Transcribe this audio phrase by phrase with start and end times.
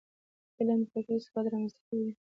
[0.57, 2.09] علم فکري ثبات رامنځته کوي.